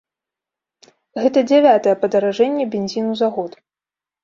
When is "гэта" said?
1.25-1.39